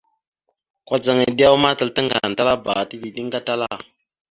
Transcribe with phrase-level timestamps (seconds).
[0.87, 3.69] Kudzaŋ edewa ma, atal tàŋganatalaba ata dideŋ gatala.